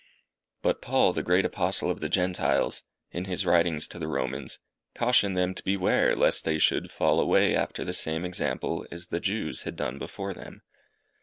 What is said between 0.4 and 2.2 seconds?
But Paul, the great Apostle of the